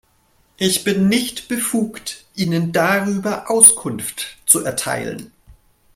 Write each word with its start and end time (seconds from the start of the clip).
Ich 0.57 0.83
bin 0.83 1.09
nicht 1.09 1.47
befugt, 1.47 2.25
Ihnen 2.33 2.71
darüber 2.71 3.51
Auskunft 3.51 4.39
zu 4.47 4.63
erteilen. 4.63 5.31